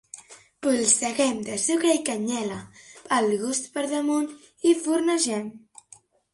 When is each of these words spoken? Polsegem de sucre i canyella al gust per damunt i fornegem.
Polsegem 0.67 1.43
de 1.49 1.57
sucre 1.65 1.91
i 1.99 2.01
canyella 2.09 2.59
al 3.19 3.31
gust 3.45 3.71
per 3.79 3.87
damunt 3.95 4.29
i 4.73 4.77
fornegem. 4.83 5.49